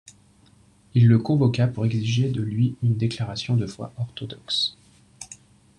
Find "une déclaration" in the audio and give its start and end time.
2.81-3.55